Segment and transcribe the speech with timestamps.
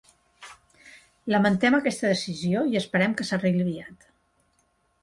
[1.35, 4.11] Lamentem aquesta decisió i esperem que s'arregli aviat.